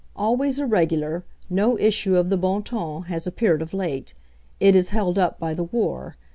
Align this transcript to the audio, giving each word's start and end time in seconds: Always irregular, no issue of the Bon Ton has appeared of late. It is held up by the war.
Always 0.15 0.57
irregular, 0.57 1.25
no 1.47 1.77
issue 1.77 2.15
of 2.17 2.31
the 2.31 2.35
Bon 2.37 2.63
Ton 2.63 3.03
has 3.03 3.27
appeared 3.27 3.61
of 3.61 3.71
late. 3.71 4.15
It 4.59 4.75
is 4.75 4.89
held 4.89 5.19
up 5.19 5.37
by 5.39 5.53
the 5.53 5.65
war. 5.65 6.17